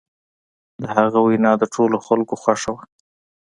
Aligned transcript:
د 0.81 0.83
هغه 0.95 1.19
وینا 1.27 1.51
د 1.57 1.63
ټولو 1.73 1.97
خلکو 2.07 2.33
خوښه 2.41 2.69
وه. 2.75 2.83